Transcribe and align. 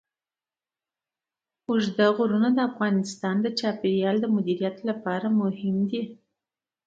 اوږده 1.67 2.07
غرونه 2.17 2.49
د 2.53 2.59
افغانستان 2.69 3.35
د 3.41 3.47
چاپیریال 3.59 4.17
د 4.21 4.25
مدیریت 4.35 4.77
لپاره 4.89 5.27
مهم 5.41 5.77
دي. 5.89 6.01